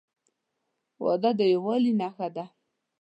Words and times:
•واده 1.03 1.31
د 1.39 1.41
یووالي 1.53 1.93
نښه 1.99 2.27
ده. 2.35 2.45